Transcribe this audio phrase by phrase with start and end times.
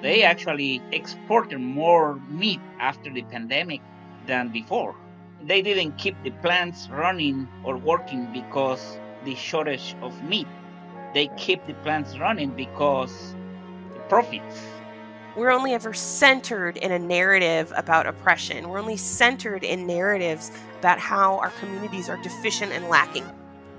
[0.00, 3.80] They actually exported more meat after the pandemic
[4.26, 4.94] than before.
[5.42, 10.46] They didn't keep the plants running or working because the shortage of meat.
[11.14, 13.34] They keep the plants running because
[13.94, 14.62] the profits.
[15.36, 18.68] We're only ever centered in a narrative about oppression.
[18.68, 23.24] We're only centered in narratives about how our communities are deficient and lacking.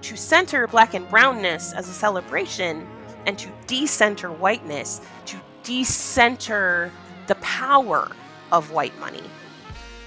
[0.03, 2.87] To center black and brownness as a celebration
[3.25, 5.37] and to decenter whiteness, to
[5.69, 6.91] decenter
[7.27, 8.09] the power
[8.51, 9.21] of white money,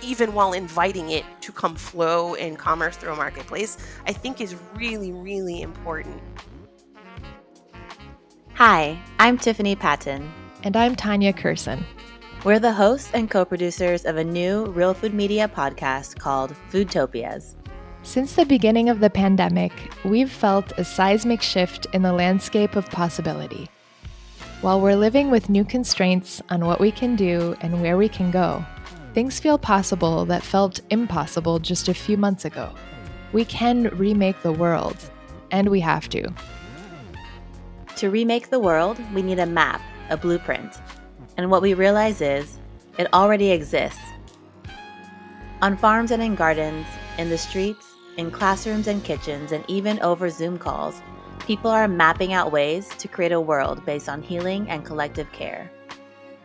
[0.02, 4.56] even while inviting it to come flow in commerce through a marketplace, I think is
[4.74, 6.20] really, really important.
[8.54, 10.32] Hi, I'm Tiffany Patton.
[10.64, 11.84] And I'm Tanya Kerssen.
[12.44, 17.54] We're the hosts and co producers of a new Real Food Media podcast called Foodtopias.
[18.02, 19.72] Since the beginning of the pandemic,
[20.04, 23.70] we've felt a seismic shift in the landscape of possibility.
[24.62, 28.30] While we're living with new constraints on what we can do and where we can
[28.30, 28.64] go,
[29.12, 32.72] things feel possible that felt impossible just a few months ago.
[33.32, 34.96] We can remake the world,
[35.50, 36.32] and we have to.
[37.96, 40.80] To remake the world, we need a map, a blueprint.
[41.36, 42.56] And what we realize is,
[42.98, 43.98] it already exists.
[45.60, 46.86] On farms and in gardens,
[47.18, 47.84] in the streets,
[48.16, 51.02] in classrooms and kitchens, and even over Zoom calls,
[51.46, 55.70] people are mapping out ways to create a world based on healing and collective care.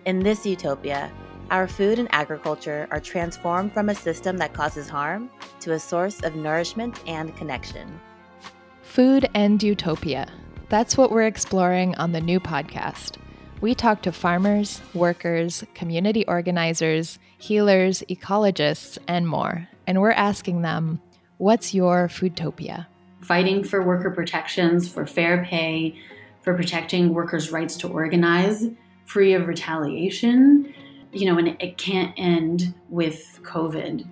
[0.06, 1.12] In this utopia,
[1.52, 5.30] our food and agriculture are transformed from a system that causes harm
[5.62, 8.00] to a source of nourishment and connection.
[8.82, 10.28] Food and utopia.
[10.70, 13.18] That's what we're exploring on the new podcast.
[13.62, 19.68] We talk to farmers, workers, community organizers, healers, ecologists, and more.
[19.86, 21.02] And we're asking them
[21.38, 22.88] What's your foodtopia?
[23.22, 25.96] Fighting for worker protections, for fair pay,
[26.42, 28.68] for protecting workers' rights to organize,
[29.06, 30.74] free of retaliation.
[31.12, 34.06] You know, and it can't end with COVID.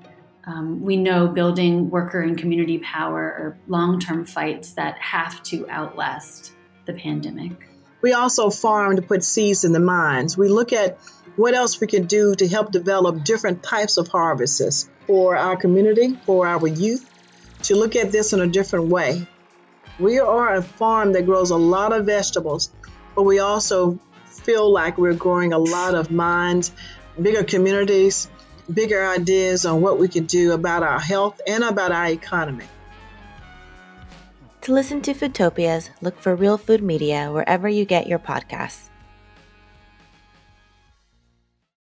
[0.48, 5.68] Um, we know building worker and community power are long term fights that have to
[5.70, 6.54] outlast
[6.86, 7.68] the pandemic.
[8.02, 10.38] We also farm to put seeds in the minds.
[10.38, 11.00] We look at
[11.36, 16.16] what else we can do to help develop different types of harvests for our community,
[16.26, 17.10] for our youth,
[17.66, 19.28] to look at this in a different way.
[20.00, 22.72] We are a farm that grows a lot of vegetables,
[23.16, 26.72] but we also feel like we're growing a lot of minds,
[27.20, 28.30] bigger communities,
[28.72, 32.66] bigger ideas on what we can do about our health and about our economy.
[34.62, 38.90] To listen to Foodtopias, look for Real Food Media wherever you get your podcasts.